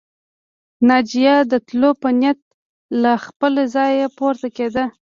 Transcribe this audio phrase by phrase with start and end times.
[0.87, 2.39] ناجيه د تلو په نيت
[3.01, 4.85] له خپله ځايه پورته کېده